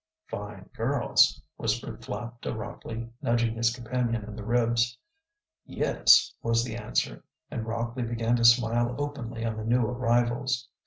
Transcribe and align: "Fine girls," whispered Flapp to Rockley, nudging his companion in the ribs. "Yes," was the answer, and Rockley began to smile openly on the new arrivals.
"Fine 0.25 0.67
girls," 0.73 1.39
whispered 1.57 2.03
Flapp 2.03 2.41
to 2.41 2.55
Rockley, 2.55 3.11
nudging 3.21 3.53
his 3.53 3.69
companion 3.69 4.23
in 4.23 4.35
the 4.35 4.43
ribs. 4.43 4.97
"Yes," 5.63 6.33
was 6.41 6.63
the 6.63 6.75
answer, 6.75 7.23
and 7.51 7.67
Rockley 7.67 8.01
began 8.01 8.35
to 8.37 8.43
smile 8.45 8.95
openly 8.97 9.45
on 9.45 9.57
the 9.57 9.63
new 9.63 9.85
arrivals. 9.85 10.67